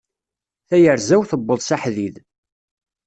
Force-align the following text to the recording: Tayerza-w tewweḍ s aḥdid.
Tayerza-w 0.67 1.21
tewweḍ 1.29 1.59
s 1.67 1.69
aḥdid. 1.75 2.15